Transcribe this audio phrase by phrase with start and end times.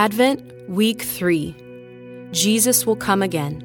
[0.00, 1.54] Advent, Week 3
[2.32, 3.60] Jesus will come again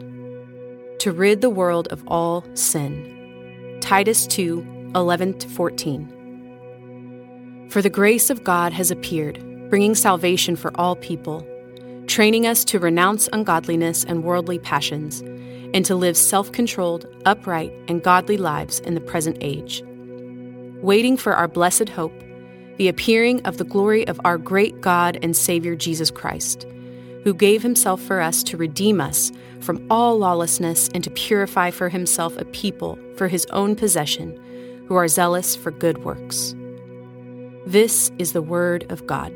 [1.00, 3.78] to rid the world of all sin.
[3.80, 7.70] Titus 2 11 14.
[7.70, 11.48] For the grace of God has appeared, bringing salvation for all people,
[12.06, 15.22] training us to renounce ungodliness and worldly passions,
[15.74, 19.82] and to live self controlled, upright, and godly lives in the present age,
[20.82, 22.12] waiting for our blessed hope,
[22.78, 26.66] the appearing of the glory of our great God and Savior Jesus Christ
[27.26, 31.90] who gave himself for us to redeem us from all lawlessness and to purify for
[31.90, 34.40] himself a people for his own possession
[34.88, 36.54] who are zealous for good works.
[37.66, 39.36] This is the word of God.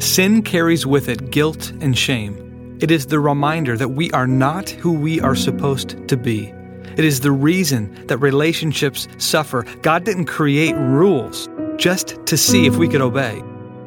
[0.00, 2.78] Sin carries with it guilt and shame.
[2.80, 6.54] It is the reminder that we are not who we are supposed to be.
[6.96, 9.64] It is the reason that relationships suffer.
[9.82, 13.42] God didn't create rules just to see if we could obey.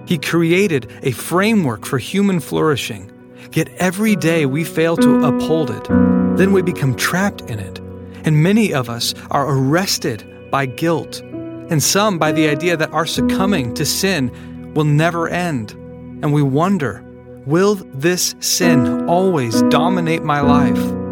[0.06, 3.10] He created a framework for human flourishing.
[3.54, 5.88] Yet every day we fail to uphold it.
[6.38, 7.80] Then we become trapped in it.
[8.26, 11.22] And many of us are arrested by guilt,
[11.70, 15.72] and some by the idea that our succumbing to sin will never end.
[15.72, 17.04] And we wonder,
[17.46, 21.03] will this sin always dominate my life?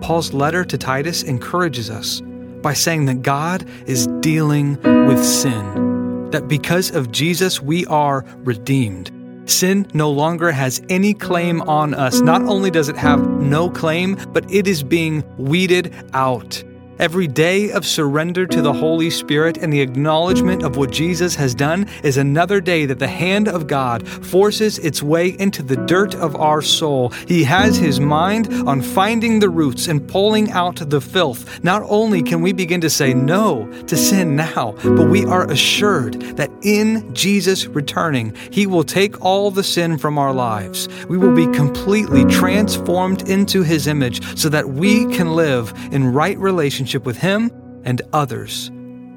[0.00, 2.20] Paul's letter to Titus encourages us
[2.62, 5.88] by saying that God is dealing with sin
[6.30, 9.10] that because of Jesus we are redeemed.
[9.46, 12.20] Sin no longer has any claim on us.
[12.20, 16.62] Not only does it have no claim, but it is being weeded out.
[16.98, 21.54] Every day of surrender to the Holy Spirit and the acknowledgement of what Jesus has
[21.54, 26.16] done is another day that the hand of God forces its way into the dirt
[26.16, 27.10] of our soul.
[27.28, 31.62] He has his mind on finding the roots and pulling out the filth.
[31.62, 36.14] Not only can we begin to say no to sin now, but we are assured
[36.36, 40.88] that in Jesus returning, he will take all the sin from our lives.
[41.08, 46.36] We will be completely transformed into his image so that we can live in right
[46.38, 47.50] relationship relationship with Him
[47.84, 48.70] and others.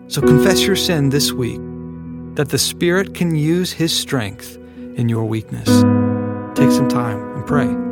[0.07, 1.59] So confess your sin this week
[2.35, 4.57] that the Spirit can use His strength
[4.97, 5.67] in your weakness.
[6.53, 7.90] Take some time and pray.